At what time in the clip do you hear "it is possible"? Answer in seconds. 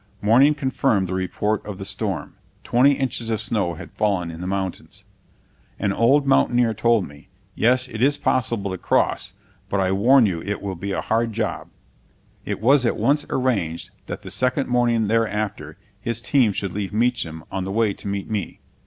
7.87-8.71